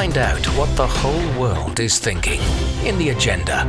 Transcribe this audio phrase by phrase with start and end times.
[0.00, 2.40] Find out what the whole world is thinking
[2.84, 3.64] in the agenda.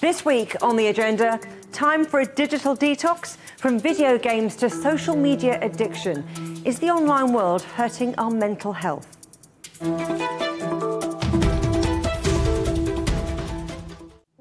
[0.00, 1.38] This week on the agenda,
[1.70, 6.24] time for a digital detox from video games to social media addiction.
[6.64, 9.06] Is the online world hurting our mental health?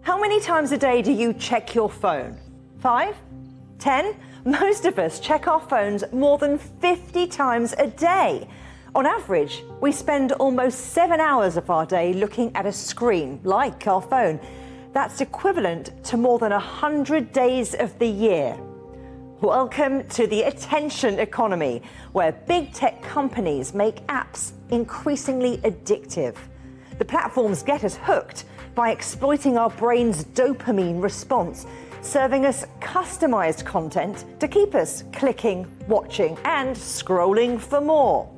[0.04, 2.40] How many times a day do you check your phone?
[2.80, 3.18] Five?
[3.78, 4.16] Ten?
[4.46, 8.48] Most of us check our phones more than 50 times a day.
[8.96, 13.88] On average, we spend almost seven hours of our day looking at a screen, like
[13.88, 14.40] our phone.
[14.92, 18.56] That's equivalent to more than 100 days of the year.
[19.42, 26.36] Welcome to the attention economy, where big tech companies make apps increasingly addictive.
[27.00, 31.66] The platforms get us hooked by exploiting our brain's dopamine response,
[32.02, 38.30] serving us customized content to keep us clicking, watching, and scrolling for more.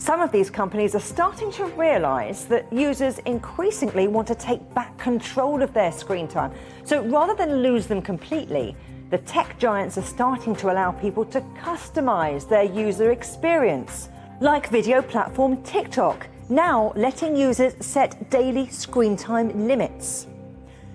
[0.00, 4.96] Some of these companies are starting to realize that users increasingly want to take back
[4.96, 6.52] control of their screen time.
[6.84, 8.76] So rather than lose them completely,
[9.10, 14.08] the tech giants are starting to allow people to customize their user experience.
[14.40, 20.27] Like video platform TikTok, now letting users set daily screen time limits.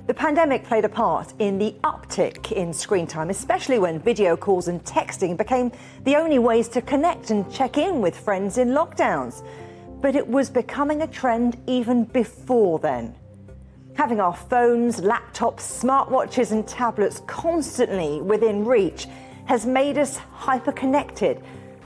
[0.06, 4.68] The pandemic played a part in the uptick in screen time, especially when video calls
[4.68, 5.72] and texting became
[6.04, 9.48] the only ways to connect and check in with friends in lockdowns.
[10.02, 13.16] But it was becoming a trend even before then.
[13.94, 19.08] Having our phones, laptops, smartwatches, and tablets constantly within reach
[19.45, 21.42] has made us hyper connected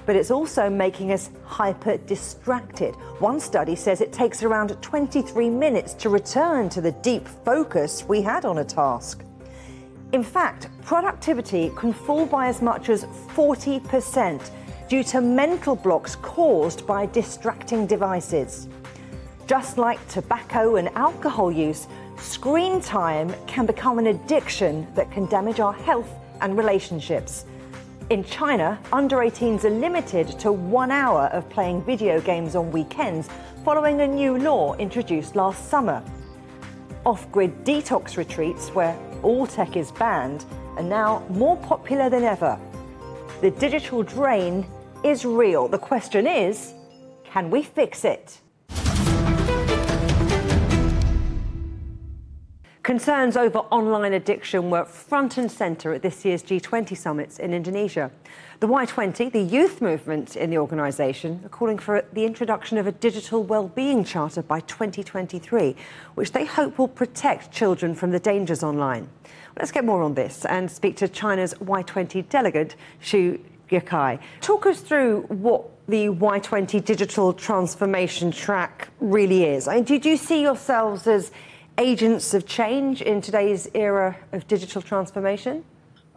[0.08, 2.96] but it's also making us hyper distracted.
[3.20, 8.22] One study says it takes around 23 minutes to return to the deep focus we
[8.22, 9.22] had on a task.
[10.14, 13.04] In fact, productivity can fall by as much as
[13.36, 14.50] 40%
[14.88, 18.70] due to mental blocks caused by distracting devices.
[19.46, 25.60] Just like tobacco and alcohol use, screen time can become an addiction that can damage
[25.60, 26.10] our health
[26.40, 27.46] and relationships.
[28.10, 33.28] In China, under 18s are limited to one hour of playing video games on weekends
[33.66, 36.02] following a new law introduced last summer.
[37.06, 40.46] Off grid detox retreats, where all tech is banned,
[40.78, 42.58] are now more popular than ever.
[43.42, 44.66] The digital drain
[45.04, 45.68] is real.
[45.68, 46.74] The question is
[47.26, 48.40] can we fix it?
[52.88, 58.10] Concerns over online addiction were front and centre at this year's G20 summits in Indonesia.
[58.62, 62.94] The Y20, the youth movement in the organisation, are calling for the introduction of a
[62.94, 65.76] digital well-being charter by 2023,
[66.16, 69.10] which they hope will protect children from the dangers online.
[69.58, 73.38] Let's get more on this and speak to China's Y20 delegate, Xu
[73.70, 74.18] Yekai.
[74.40, 79.68] Talk us through what the Y20 digital transformation track really is.
[79.68, 81.34] I mean, did you see yourselves as
[81.78, 85.64] agents of change in today's era of digital transformation?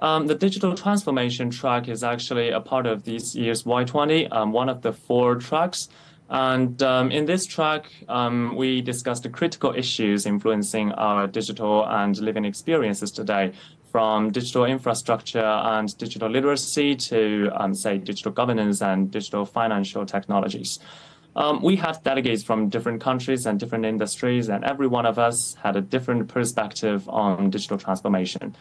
[0.00, 4.68] Um, the digital transformation track is actually a part of this year's Y20, um, one
[4.68, 5.88] of the four tracks.
[6.30, 12.16] And um, in this track, um, we discussed the critical issues influencing our digital and
[12.18, 13.52] living experiences today,
[13.90, 20.78] from digital infrastructure and digital literacy to, um, say, digital governance and digital financial technologies.
[21.36, 25.56] Um, we had delegates from different countries and different industries, and every one of us
[25.62, 28.56] had a different perspective on digital transformation.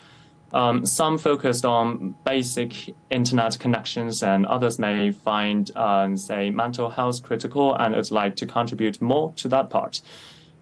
[0.52, 7.22] Um, some focused on basic internet connections, and others may find, uh, say, mental health
[7.24, 10.02] critical and would like to contribute more to that part.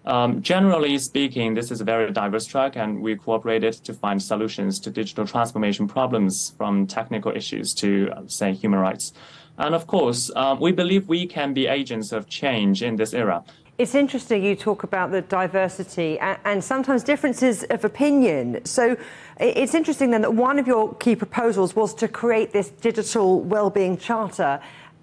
[0.04, 4.80] Um, generally speaking, this is a very diverse track, and we cooperated to find solutions
[4.80, 9.12] to digital transformation problems from technical issues to, uh, say, human rights.
[9.58, 13.44] And of course, um, we believe we can be agents of change in this era.
[13.76, 18.64] It's interesting you talk about the diversity and, sometimes differences of opinion.
[18.64, 18.96] So
[19.38, 23.96] it's interesting then that one of your key proposals was to create this digital well-being
[23.96, 24.60] charter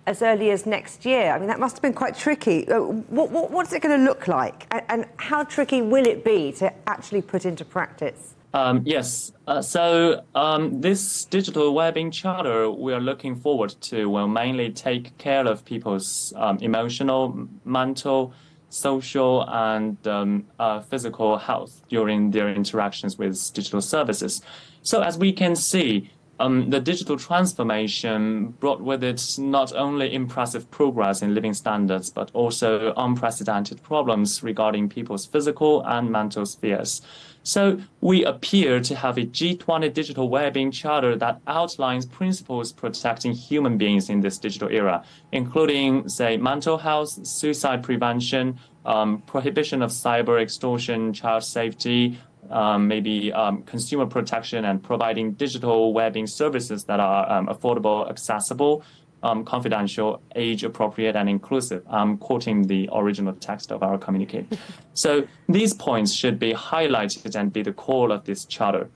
[0.07, 1.31] as early as next year.
[1.31, 2.67] I mean, that must have been quite tricky.
[2.67, 4.67] Uh, what, what, what's it going to look like?
[4.90, 8.34] And how tricky will it be to actually put into practice?
[8.55, 9.34] Um, yes.
[9.47, 15.17] Uh, so um, this digital well-being charter we are looking forward to will mainly take
[15.17, 18.31] care of people's um, emotional, mental,
[18.69, 24.41] social, and um, uh, physical health during their interactions with digital services.
[24.84, 26.09] So as we can see,
[26.40, 32.31] um, the digital transformation brought with it not only impressive progress in living standards, but
[32.34, 37.02] also unprecedented problems regarding people's physical and mental spheres.
[37.45, 43.77] So we appear to have a G20 digital well-being charter that outlines principles protecting human
[43.77, 50.41] beings in this digital era, including, say, mental health, suicide prevention, um, prohibition of cyber
[50.41, 52.19] extortion, child safety,
[52.49, 58.83] um, maybe um, consumer protection and providing digital well-being services that are um, affordable, accessible,
[59.23, 61.84] um, confidential, age appropriate, and inclusive.
[61.90, 64.46] I'm quoting the original text of our communique.
[64.94, 68.90] so these points should be highlighted and be the core of this charter.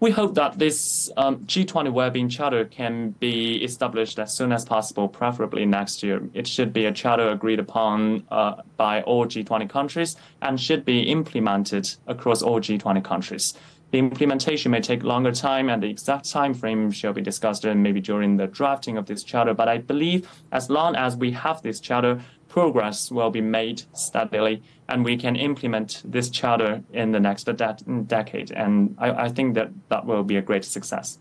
[0.00, 5.08] We hope that this um, G20 Wellbeing Charter can be established as soon as possible,
[5.08, 6.20] preferably next year.
[6.34, 11.02] It should be a charter agreed upon uh, by all G20 countries and should be
[11.02, 13.54] implemented across all G20 countries.
[13.94, 17.76] The implementation may take longer time, and the exact time frame shall be discussed uh,
[17.76, 19.54] maybe during the drafting of this charter.
[19.54, 24.64] But I believe as long as we have this charter, progress will be made steadily,
[24.88, 27.76] and we can implement this charter in the next de-
[28.08, 28.50] decade.
[28.50, 31.20] And I, I think that that will be a great success.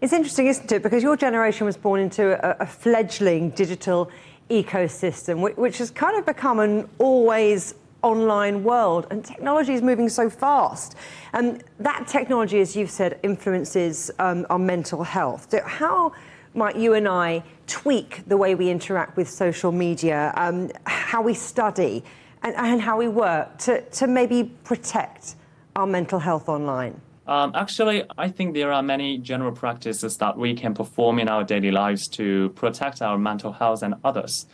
[0.00, 0.82] It's interesting, isn't it?
[0.82, 4.10] Because your generation was born into a, a fledgling digital
[4.48, 10.08] ecosystem, which, which, has kind of become an always online world, and technology is moving
[10.08, 10.94] so fast.
[11.32, 15.48] And that technology, as you've said, influences um, our mental health.
[15.50, 16.12] So how
[16.54, 21.34] might you and I tweak the way we interact with social media, um, how we
[21.34, 22.04] study,
[22.42, 25.34] and, and, how we work to, to maybe protect
[25.74, 27.00] our mental health online?
[27.26, 31.44] Um, actually, I think there are many general practices that we can perform in our
[31.44, 34.46] daily lives to protect our mental health and others.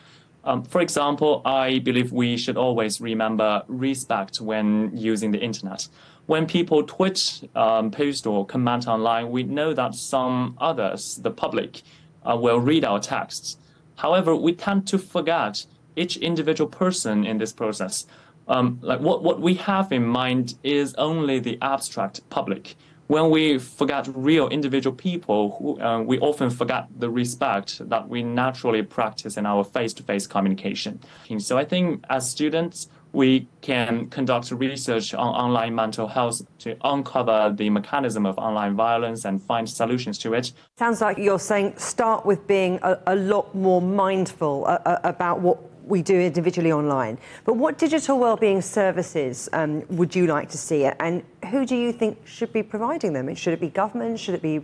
[0.45, 5.89] Um, for example, I believe we should always remember respect when using the internet
[6.27, 11.83] when people tweet, um, post, or comment online, we know that some others, the public,
[12.25, 13.59] uh, will read our texts.
[13.97, 18.07] However, we tend to forget each individual person in this process.
[18.49, 22.75] Um, like what, what we have in mind is only the abstract public.
[23.07, 28.23] When we forget real individual people, who, uh, we often forget the respect that we
[28.23, 31.01] naturally practice in our face-to-face communication.
[31.39, 37.55] So I think as students, we can conduct research on online mental health to uncover
[37.57, 40.53] the mechanism of online violence and find solutions to it.
[40.79, 45.41] Sounds like you're saying start with being a, a lot more mindful uh, uh about
[45.41, 47.19] what we do individually online.
[47.45, 51.93] But what digital wellbeing services um, would you like to see, and who do you
[51.93, 53.35] think should be providing them?
[53.35, 54.19] Should it be government?
[54.19, 54.63] Should it be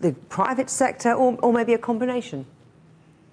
[0.00, 2.46] the private sector, or, or maybe a combination?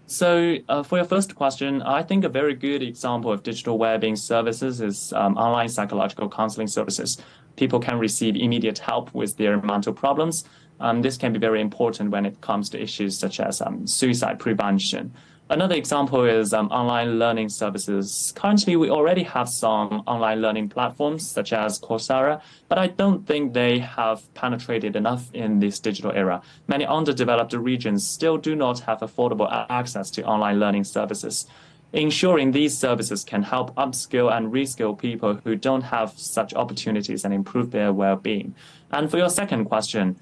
[0.08, 4.18] So uh, for your first question, I think a very good example of digital well-being
[4.18, 7.18] services is um, online psychological counseling services.
[7.56, 10.44] People can receive immediate help with their mental problems.
[10.82, 14.38] Um, this can be very important when it comes to issues such as um, suicide
[14.38, 15.14] prevention.
[15.52, 18.32] Another example is um, online learning services.
[18.38, 23.52] Currently, we already have some online learning platforms such as Coursera, but I don't think
[23.52, 26.42] they have penetrated enough in this digital era.
[26.70, 31.48] Many underdeveloped regions still do not have affordable access to online learning services.
[31.92, 37.34] Ensuring these services can help upskill and reskill people who don't have such opportunities and
[37.34, 38.56] improve their well-being.
[38.90, 40.18] And for your second question,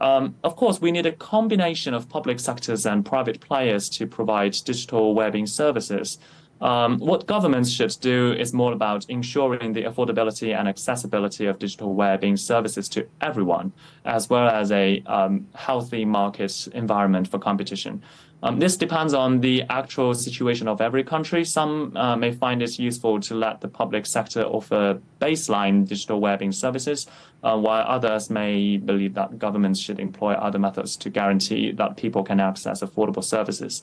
[0.00, 4.52] um, of course, we need a combination of public sectors and private players to provide
[4.64, 6.18] digital well-being services.
[6.60, 11.94] Um, what governments should do is more about ensuring the affordability and accessibility of digital
[11.94, 13.72] well-being services to everyone,
[14.04, 18.02] as well as a um, healthy market environment for competition.
[18.42, 21.44] Um, this depends on the actual situation of every country.
[21.44, 26.52] Some uh, may find it useful to let the public sector offer baseline digital well-being
[26.52, 27.08] services,
[27.42, 32.22] uh, while others may believe that governments should employ other methods to guarantee that people
[32.22, 33.82] can access affordable services.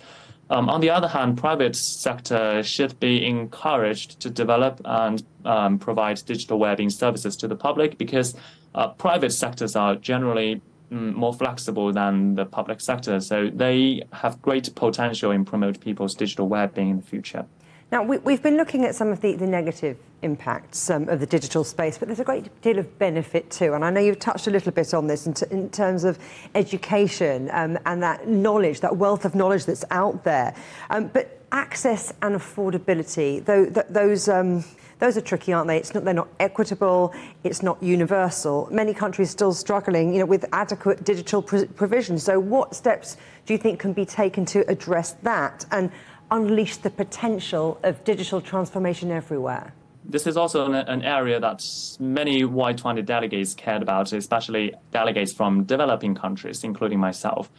[0.49, 6.23] Um, on the other hand, private sector should be encouraged to develop and um, provide
[6.25, 8.35] digital well-being services to the public because
[8.75, 10.61] uh, private sectors are generally
[10.95, 13.19] more flexible than the public sector.
[13.19, 17.45] So they have great potential in promote people's digital well-being in the future.
[17.91, 21.27] Now, we, have been looking at some of the, the negative impacts um, of the
[21.27, 23.73] digital space, but there's a great deal of benefit too.
[23.73, 26.17] And I know you've touched a little bit on this in, in terms of
[26.55, 30.55] education um, and that knowledge, that wealth of knowledge that's out there.
[30.89, 34.65] Um, but access and affordability, though, th- those um,
[35.05, 35.77] those are tricky, aren't they?
[35.77, 38.67] It's not, they're not equitable, it's not universal.
[38.71, 42.17] Many countries still struggling you know, with adequate digital pr- provision.
[42.17, 45.91] So, what steps do you think can be taken to address that and
[46.31, 49.73] unleash the potential of digital transformation everywhere?
[50.07, 51.63] this is also an, an, area that
[51.99, 57.49] many Y20 delegates cared about, especially delegates from developing countries, including myself.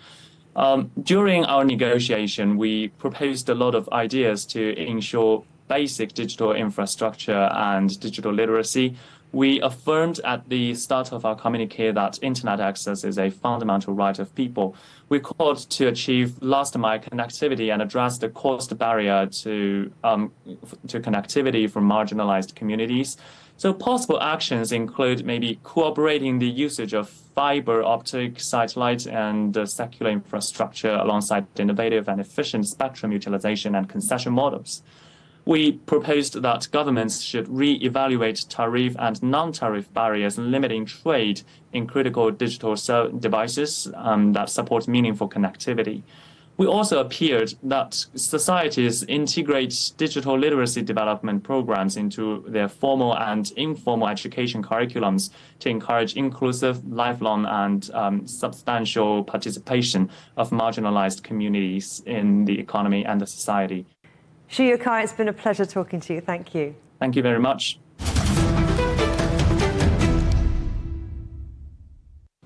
[0.55, 7.49] Um, during our negotiation, we proposed a lot of ideas to ensure basic digital infrastructure
[7.53, 8.97] and digital literacy.
[9.33, 14.19] We affirmed at the start of our communique that internet access is a fundamental right
[14.19, 14.77] of people.
[15.09, 20.33] We called to achieve last mile connectivity and address the cost barrier to, um,
[20.89, 23.17] to connectivity for marginalized communities.
[23.59, 30.11] So possible actions include maybe cooperating the usage of fiber optic satellite and uh, cellular
[30.11, 34.83] infrastructure alongside innovative and efficient spectrum utilization and concession models.
[35.47, 42.75] We proposed that governments should re-evaluate tariff and non-tariff barriers limiting trade in critical digital
[43.19, 46.03] devices um, that support meaningful connectivity
[46.59, 54.09] we also appeared that societies integrate digital literacy development programs into their formal and informal
[54.09, 62.59] education curriculums to encourage inclusive, lifelong, and um, substantial participation of marginalized communities in the
[62.59, 63.85] economy and the society.
[64.51, 66.21] Xu Youkai, it's been a pleasure talking to you.
[66.21, 66.75] Thank you.
[66.99, 67.79] Thank you very much.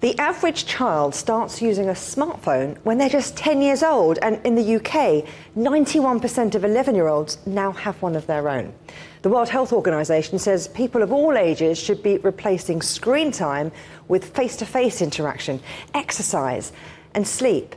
[0.01, 4.55] The average child starts using a smartphone when they're just 10 years old, and in
[4.55, 5.27] the UK,
[5.59, 8.73] 91% of 11 year olds now have one of their own.
[9.21, 13.73] The World Health Organization says people of all ages should be replacing screen time
[14.09, 15.61] with face to face interaction,
[15.93, 16.73] exercise,
[17.15, 17.75] and sleep.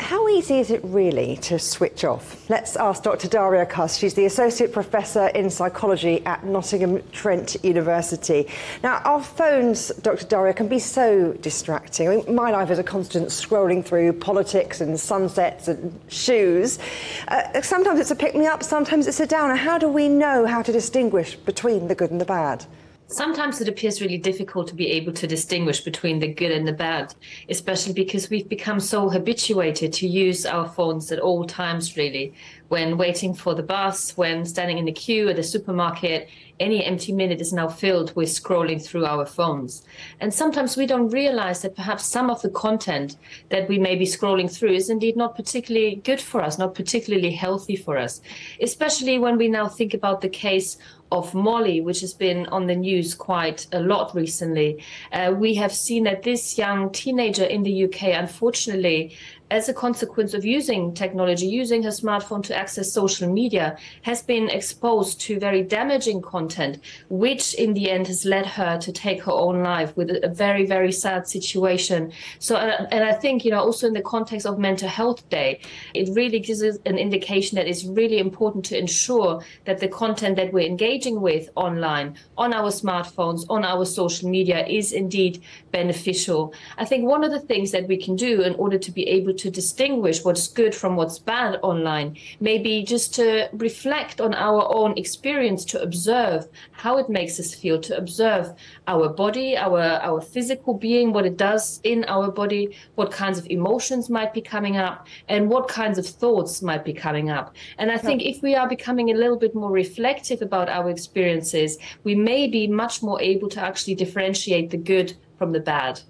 [0.00, 2.48] How easy is it really to switch off?
[2.48, 3.28] Let's ask Dr.
[3.28, 3.96] Daria Kuss.
[3.96, 8.46] She's the Associate Professor in Psychology at Nottingham Trent University.
[8.82, 10.24] Now, our phones, Dr.
[10.26, 12.08] Daria, can be so distracting.
[12.08, 16.78] I mean, my life is a constant scrolling through politics and sunsets and shoes.
[17.26, 19.56] Uh, sometimes it's a pick me up, sometimes it's a downer.
[19.56, 22.64] How do we know how to distinguish between the good and the bad?
[23.10, 26.74] Sometimes it appears really difficult to be able to distinguish between the good and the
[26.74, 27.14] bad,
[27.48, 32.34] especially because we've become so habituated to use our phones at all times, really.
[32.68, 36.28] When waiting for the bus, when standing in the queue at the supermarket,
[36.60, 39.84] any empty minute is now filled with scrolling through our phones.
[40.20, 43.16] And sometimes we don't realize that perhaps some of the content
[43.48, 47.30] that we may be scrolling through is indeed not particularly good for us, not particularly
[47.30, 48.20] healthy for us,
[48.60, 50.76] especially when we now think about the case
[51.10, 55.72] of Molly, which has been on the news quite a lot recently, uh, we have
[55.72, 59.16] seen that this young teenager in the UK, unfortunately,
[59.50, 64.50] as a consequence of using technology, using her smartphone to access social media, has been
[64.50, 66.78] exposed to very damaging content,
[67.08, 70.66] which in the end has led her to take her own life with a very,
[70.66, 72.12] very sad situation.
[72.38, 75.60] So, uh, and I think, you know, also in the context of Mental Health Day,
[75.94, 80.36] it really gives us an indication that it's really important to ensure that the content
[80.36, 86.52] that we're engaging with online, on our smartphones, on our social media is indeed beneficial.
[86.76, 89.37] I think one of the things that we can do in order to be able
[89.38, 92.16] to distinguish what's good from what's bad online.
[92.40, 97.80] Maybe just to reflect on our own experience, to observe how it makes us feel,
[97.82, 98.52] to observe
[98.86, 103.46] our body, our, our physical being, what it does in our body, what kinds of
[103.46, 107.54] emotions might be coming up, and what kinds of thoughts might be coming up.
[107.78, 111.78] And I think if we are becoming a little bit more reflective about our experiences,
[112.04, 116.00] we may be much more able to actually differentiate the good from the bad.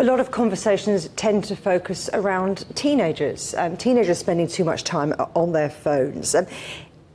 [0.00, 5.12] A lot of conversations tend to focus around teenagers, um, teenagers spending too much time
[5.34, 6.36] on their phones.
[6.36, 6.46] Um,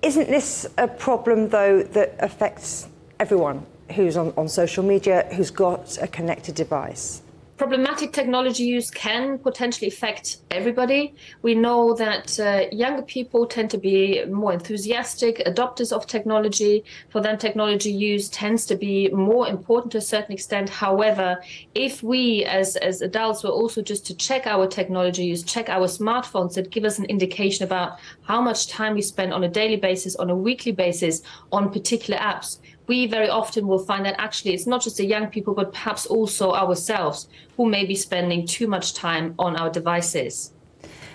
[0.01, 2.89] isn't this a problem, though, that affects
[3.21, 7.21] everyone who's on, on social media, who's got a connected device?
[7.57, 11.13] Problematic technology use can potentially affect everybody.
[11.41, 16.83] We know that uh, younger people tend to be more enthusiastic adopters of technology.
[17.09, 20.69] For them, technology use tends to be more important to a certain extent.
[20.69, 21.41] However,
[21.75, 25.87] if we as, as adults were also just to check our technology use, check our
[25.87, 29.77] smartphones that give us an indication about how much time we spend on a daily
[29.77, 32.57] basis, on a weekly basis on particular apps,
[32.87, 36.05] we very often will find that actually it's not just the young people, but perhaps
[36.05, 40.51] also ourselves who may be spending too much time on our devices.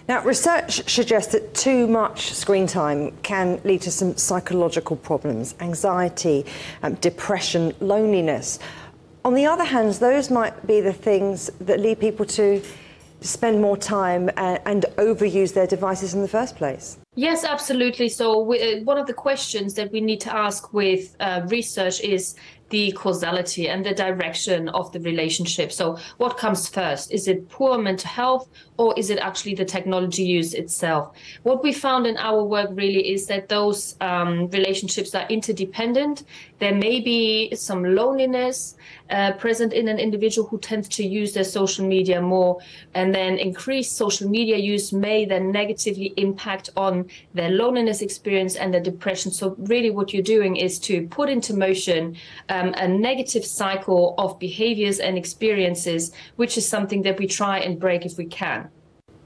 [0.08, 6.46] Now, research suggests that too much screen time can lead to some psychological problems, anxiety,
[6.82, 8.58] um, depression, loneliness.
[9.26, 12.62] On the other hand, those might be the things that lead people to
[13.20, 16.96] spend more time and, and overuse their devices in the first place.
[17.18, 18.10] Yes, absolutely.
[18.10, 22.00] So, we, uh, one of the questions that we need to ask with uh, research
[22.00, 22.36] is
[22.70, 25.72] the causality and the direction of the relationship.
[25.72, 27.10] So, what comes first?
[27.10, 31.12] Is it poor mental health or is it actually the technology use itself?
[31.42, 36.22] What we found in our work really is that those um, relationships are interdependent.
[36.60, 38.76] There may be some loneliness
[39.10, 42.58] uh, present in an individual who tends to use their social media more,
[42.94, 48.72] and then increased social media use may then negatively impact on their loneliness experience and
[48.72, 49.30] their depression.
[49.30, 52.16] So, really, what you're doing is to put into motion
[52.48, 57.78] um, a negative cycle of behaviors and experiences, which is something that we try and
[57.78, 58.70] break if we can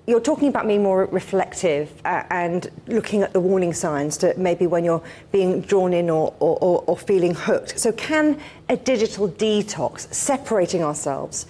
[0.07, 4.67] you're talking about being more reflective uh, and looking at the warning signs to maybe
[4.67, 7.79] when you're being drawn in or, or, or, or feeling hooked.
[7.79, 11.47] So, can a digital detox, separating ourselves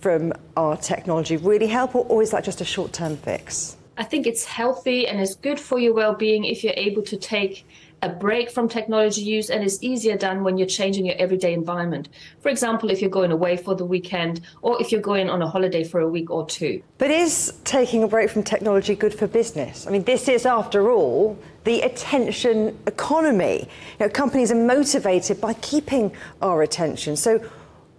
[0.00, 3.76] from our technology, really help, or, or is that just a short term fix?
[3.96, 7.16] I think it's healthy and it's good for your well being if you're able to
[7.16, 7.66] take
[8.04, 12.10] a break from technology use and it's easier done when you're changing your everyday environment.
[12.40, 15.48] For example, if you're going away for the weekend or if you're going on a
[15.48, 16.82] holiday for a week or two.
[16.98, 19.86] But is taking a break from technology good for business?
[19.86, 23.68] I mean, this is, after all, the attention economy.
[23.98, 27.16] You know, companies are motivated by keeping our attention.
[27.16, 27.42] So,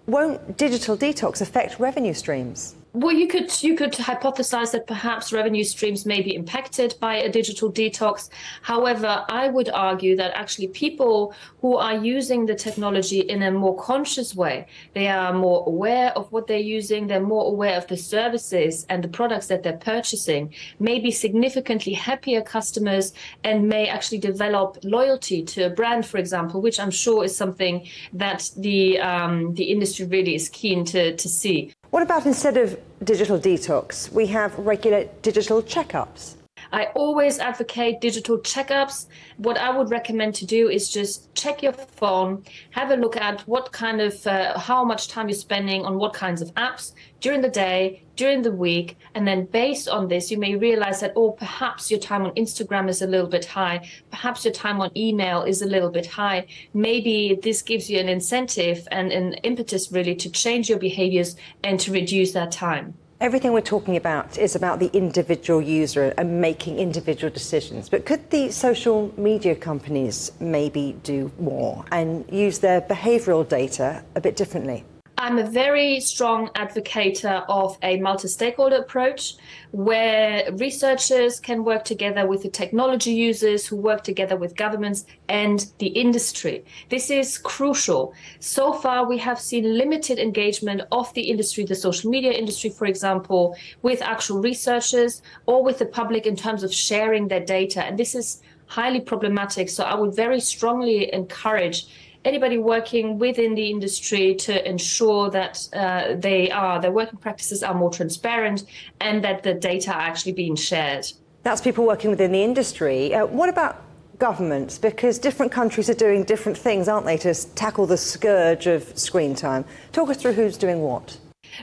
[0.06, 2.76] won't digital detox affect revenue streams?
[2.98, 7.30] Well, you could you could hypothesize that perhaps revenue streams may be impacted by a
[7.30, 8.30] digital detox.
[8.62, 13.76] However, I would argue that actually people who are using the technology in a more
[13.76, 17.98] conscious way, they are more aware of what they're using, they're more aware of the
[17.98, 23.12] services and the products that they're purchasing, may be significantly happier customers
[23.44, 27.90] and may actually develop loyalty to a brand, for example, which I'm sure is something
[28.14, 31.74] that the um, the industry really is keen to to see.
[31.92, 36.36] What about instead of digital detox, we have regular digital checkups?
[36.76, 39.06] I always advocate digital checkups.
[39.38, 43.48] What I would recommend to do is just check your phone, have a look at
[43.48, 46.92] what kind of, uh, how much time you're spending on what kinds of apps
[47.22, 48.98] during the day, during the week.
[49.14, 52.90] And then based on this, you may realize that, oh, perhaps your time on Instagram
[52.90, 53.90] is a little bit high.
[54.12, 56.46] Perhaps your time on email is a little bit high.
[56.74, 61.80] Maybe this gives you an incentive and an impetus really to change your behaviors and
[61.80, 62.96] to reduce that time.
[63.22, 67.88] Everything we're talking about is about the individual user and making individual decisions.
[67.88, 74.22] But could the social media companies maybe do more and use their behavioural data a
[74.22, 74.84] bit differently?
[75.18, 79.36] I'm a very strong advocate of a multi stakeholder approach
[79.72, 85.68] where researchers can work together with the technology users who work together with governments and
[85.78, 86.66] the industry.
[86.90, 88.14] This is crucial.
[88.42, 92.86] So far, we have seen limited engagement of the industry, the social media industry, for
[92.86, 97.86] example, with actual researchers or with the public in terms of sharing their data.
[97.86, 99.70] And this is highly problematic.
[99.70, 101.88] So I would very strongly encourage
[102.26, 107.74] anybody working within the industry to ensure that uh, they are their working practices are
[107.74, 108.66] more transparent
[109.00, 111.06] and that the data are actually being shared.
[111.44, 113.14] That's people working within the industry.
[113.14, 113.84] Uh, what about
[114.18, 114.78] governments?
[114.80, 119.36] Because different countries are doing different things, aren't they, to tackle the scourge of screen
[119.36, 119.64] time?
[119.92, 121.18] Talk us through who's doing what.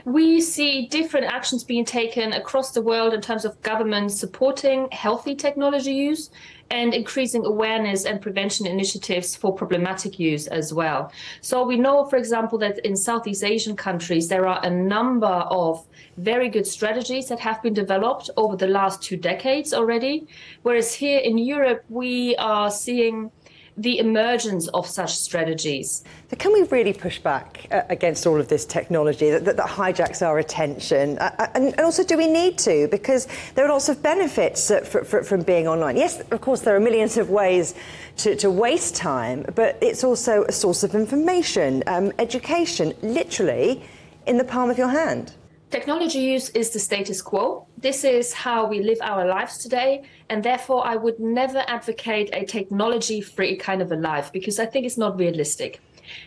[0.05, 5.35] We see different actions being taken across the world in terms of governments supporting healthy
[5.35, 6.29] technology use
[6.71, 11.11] and increasing awareness and prevention initiatives for problematic use as well.
[11.41, 15.85] So we know, for example, that in Southeast Asian countries, there are a number of
[16.17, 20.27] very good strategies that have been developed over the last two decades already.
[20.63, 23.31] Whereas here in Europe, we are seeing
[23.77, 26.03] the emergence of such strategies.
[26.29, 29.67] So, can we really push back uh, against all of this technology that, that, that
[29.67, 31.17] hijacks our attention?
[31.17, 32.87] Uh, uh, and, and, also, do we need to?
[32.89, 35.97] Because there are lots of benefits uh, for, for, from being online.
[35.97, 37.73] Yes, of course, there are millions of ways
[38.17, 43.83] to, to waste time, but it's also a source of information, um, education, literally
[44.27, 45.33] in the palm of your hand.
[45.73, 47.65] Technology use is the status quo.
[47.79, 50.03] This is how we live our lives today.
[50.29, 54.65] And therefore, I would never advocate a technology free kind of a life because I
[54.65, 55.81] think it's not realistic.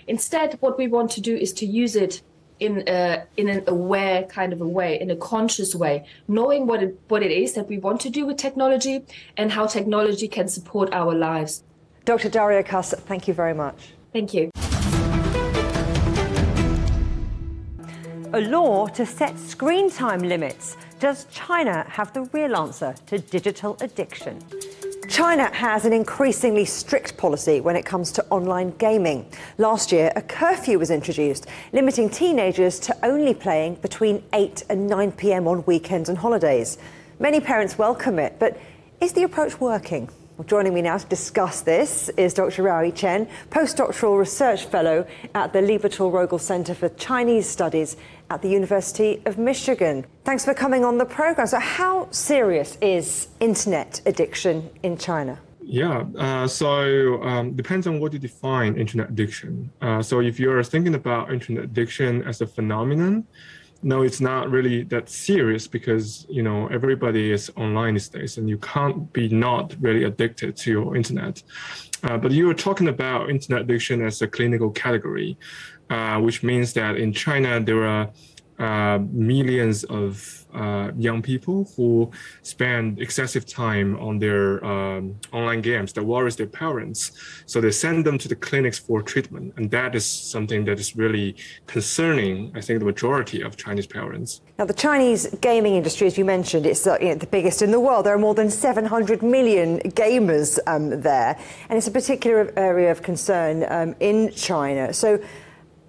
[0.07, 2.23] Instead, what we want to do is to use it
[2.59, 6.83] in a, in an aware kind of a way, in a conscious way, knowing what
[6.83, 9.05] it, what it is that we want to do with technology
[9.37, 11.63] and how technology can support our lives.
[12.05, 12.29] Dr.
[12.29, 13.95] Daria Kuss, thank you very much.
[14.13, 14.51] Thank you.
[18.33, 20.77] a law to set screen time limits.
[20.99, 24.43] Does China have the real answer to digital addiction?
[25.11, 29.31] China has an increasingly strict policy when it comes to online gaming.
[29.59, 35.13] Last year, a curfew was introduced, limiting teenagers to only playing between 8 and 9
[35.13, 36.79] pm on weekends and holidays.
[37.19, 38.59] Many parents welcome it, but
[39.03, 40.09] is the approach working?
[40.39, 42.63] Well, joining me now to discuss this is Dr.
[42.63, 47.97] Ruoyi Chen, postdoctoral research fellow at the Lieberthal Rogel Center for Chinese Studies
[48.31, 50.05] at the University of Michigan.
[50.25, 51.47] Thanks for coming on the program.
[51.47, 55.39] So, how serious is internet addiction in China?
[55.69, 59.69] Yeah, uh, so um, depends on what you define internet addiction.
[59.83, 63.27] Uh, so if you're thinking about internet addiction as a phenomenon,
[63.83, 68.49] no, it's not really that serious because you know everybody is online these days, and
[68.49, 71.43] you can't be not really addicted to your internet.
[72.03, 75.37] Uh, but you were talking about internet addiction as a clinical category,
[75.91, 78.11] uh, which means that in China there are
[78.59, 82.11] uh, millions of uh, young people who
[82.43, 87.13] spend excessive time on their um, online games that worries their parents.
[87.45, 89.53] So they send them to the clinics for treatment.
[89.57, 94.41] And that is something that is really concerning, I think, the majority of Chinese parents.
[94.59, 97.71] Now, the Chinese gaming industry, as you mentioned, it's uh, you know, the biggest in
[97.71, 98.07] the world.
[98.07, 101.39] There are more than 700 million gamers um, there.
[101.69, 104.95] And it's a particular area of concern um, in China.
[104.95, 105.21] So,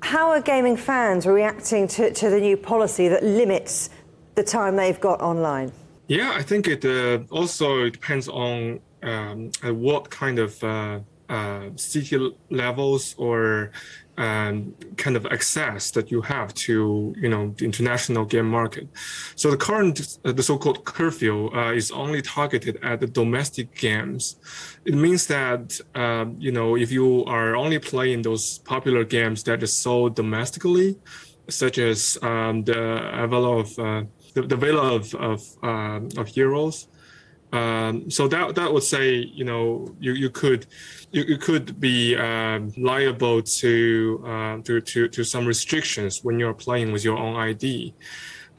[0.07, 3.89] how are gaming fans reacting to, to the new policy that limits
[4.35, 5.69] the time they've got online?
[6.07, 12.17] Yeah, I think it uh, also depends on um, what kind of uh, uh, city
[12.49, 13.71] levels or
[14.17, 18.87] um, kind of access that you have to you know the international game market.
[19.35, 24.37] So the current uh, the so-called curfew uh, is only targeted at the domestic games.
[24.85, 29.61] It means that uh, you know if you are only playing those popular games that
[29.63, 30.97] are sold domestically,
[31.49, 34.03] such as um, the Villa of uh,
[34.33, 36.87] the, the of of, um, of Heroes.
[37.53, 40.65] Um, so that that would say you know you, you could
[41.11, 46.53] you, you could be um, liable to, uh, to, to to some restrictions when you're
[46.53, 47.93] playing with your own ID.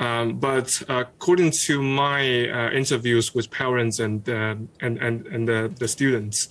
[0.01, 5.75] Um, but according to my uh, interviews with parents and uh, and and and the,
[5.79, 6.49] the students,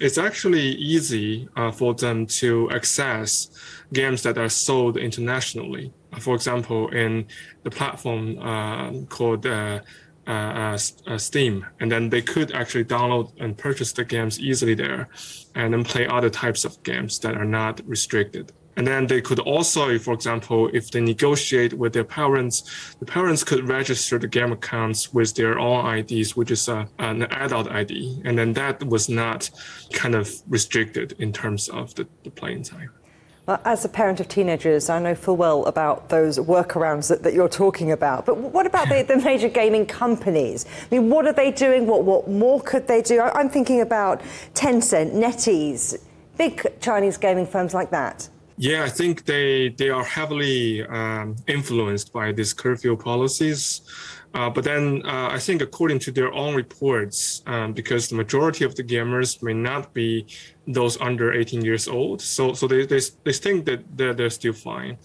[0.00, 3.50] it's actually easy uh, for them to access
[3.92, 5.92] games that are sold internationally.
[6.18, 7.26] For example, in
[7.64, 9.44] the platform uh, called
[10.26, 14.74] uh, uh, uh, Steam, and then they could actually download and purchase the games easily
[14.74, 15.08] there,
[15.54, 18.52] and then play other types of games that are not restricted.
[18.76, 23.42] And then they could also, for example, if they negotiate with their parents, the parents
[23.42, 28.20] could register the game accounts with their own IDs, which is a, an adult ID.
[28.24, 29.48] And then that was not
[29.92, 32.90] kind of restricted in terms of the, the playing time.
[33.48, 37.48] As a parent of teenagers, I know full well about those workarounds that, that you're
[37.48, 38.26] talking about.
[38.26, 40.66] But what about the, the, major gaming companies?
[40.66, 41.86] I mean, what are they doing?
[41.86, 43.20] What, what more could they do?
[43.20, 44.20] I'm thinking about
[44.54, 45.96] Tencent, NetEase,
[46.36, 48.28] big Chinese gaming firms like that.
[48.58, 53.82] Yeah, I think they they are heavily um, influenced by these curfew policies.
[54.34, 58.64] Uh, but then uh, I think according to their own reports, um, because the majority
[58.64, 60.26] of the gamers may not be
[60.66, 64.52] those under 18 years old, so so they they, they think that they're, they're still
[64.52, 64.98] fine.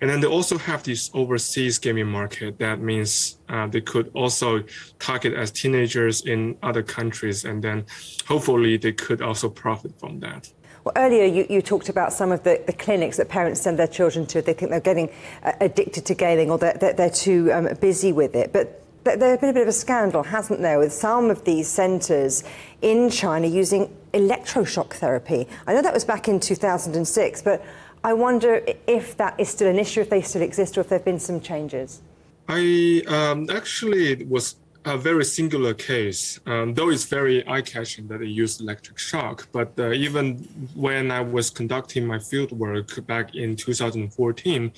[0.00, 2.58] And then they also have this overseas gaming market.
[2.58, 4.64] That means uh, they could also
[4.98, 7.84] target as teenagers in other countries, and then
[8.26, 10.52] hopefully they could also profit from that.
[10.84, 13.86] Well, earlier you, you talked about some of the, the clinics that parents send their
[13.86, 14.42] children to.
[14.42, 15.10] They think they're getting
[15.42, 18.52] uh, addicted to gaming or they're, they're, they're too um, busy with it.
[18.52, 22.44] But there's been a bit of a scandal, hasn't there, with some of these centres
[22.82, 25.48] in China using electroshock therapy.
[25.66, 27.64] I know that was back in 2006, but
[28.02, 30.98] I wonder if that is still an issue, if they still exist, or if there
[30.98, 32.02] have been some changes.
[32.48, 38.26] I um, actually was a very singular case, um, though it's very eye-catching that they
[38.26, 39.48] use electric shock.
[39.52, 40.36] But uh, even
[40.74, 44.72] when I was conducting my field work back in 2014,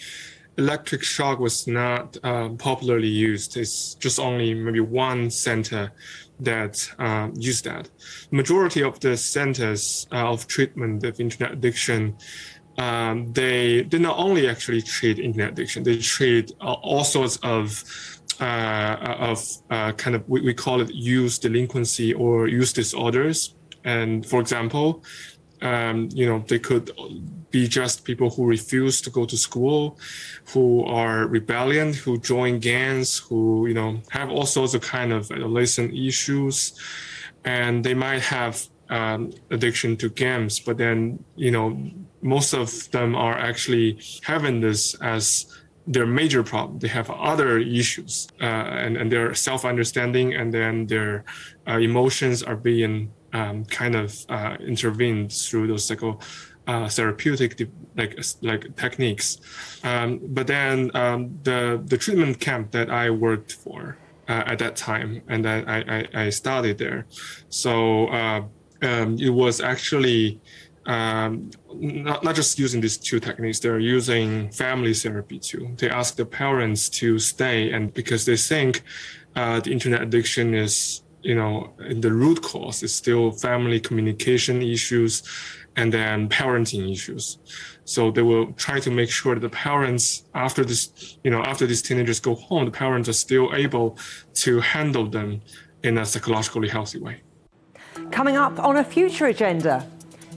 [0.59, 3.57] electric shock was not uh, popularly used.
[3.57, 5.93] It's just only maybe one center
[6.41, 7.89] that uh, use that.
[8.31, 12.17] Majority of the centers uh, of treatment of internet addiction
[12.79, 18.16] um, they they not only actually treat internet addiction, they treat all sorts of uh,
[18.45, 23.55] of uh, kind of we, we call it use delinquency or use disorders.
[23.85, 25.05] And for example,
[25.63, 26.91] um, you know, they could
[27.51, 29.99] be just people who refuse to go to school,
[30.53, 35.31] who are rebellion, who join gangs, who you know have all sorts of kind of
[35.31, 36.79] adolescent issues,
[37.45, 41.79] and they might have um, addiction to games, but then you know
[42.23, 45.47] most of them are actually having this as
[45.87, 46.79] their major problem.
[46.79, 51.25] They have other issues, uh, and and their self understanding and then their
[51.69, 56.19] uh, emotions are being um, kind of uh, intervened through those psycho
[56.67, 59.39] uh, therapeutic like like techniques.
[59.85, 63.97] Um, but then um, the the treatment camp that I worked for,
[64.29, 67.07] uh, at that time, and then I, I, I started there.
[67.49, 68.43] So uh,
[68.83, 70.41] um, it was actually
[70.87, 75.75] um, not, not just using these two techniques, they're using family therapy too.
[75.79, 78.83] They ask the parents to stay, and because they think
[79.35, 85.23] uh, the internet addiction is, you know, the root cause is still family communication issues
[85.75, 87.39] and then parenting issues.
[87.85, 91.67] So they will try to make sure that the parents, after this, you know, after
[91.67, 93.99] these teenagers go home, the parents are still able
[94.35, 95.43] to handle them
[95.83, 97.21] in a psychologically healthy way.
[98.11, 99.87] Coming up on a future agenda.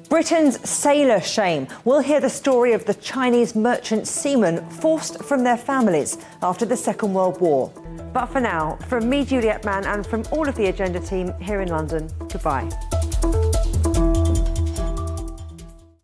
[0.10, 1.67] Britain's sailor shame.
[1.86, 6.76] We'll hear the story of the Chinese merchant seamen forced from their families after the
[6.76, 7.72] Second World War.
[8.12, 11.62] But for now, from me, Juliet Mann, and from all of the Agenda team here
[11.62, 12.99] in London, goodbye.